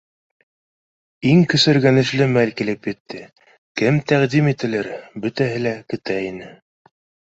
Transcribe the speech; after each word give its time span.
Иң 1.31 1.43
көсөргәнешле 1.51 2.27
мәл 2.31 2.53
килеп 2.61 2.89
етте: 2.91 3.21
кем 3.83 4.01
тәҡдим 4.13 4.49
ителер? 4.55 4.91
Бөтәһе 5.27 5.65
лә 5.67 5.75
көтә 5.93 6.17
ине 6.33 6.53